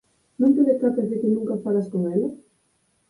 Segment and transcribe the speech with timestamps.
[0.41, 2.29] ¿Non te decatas de que nunca falas con ela?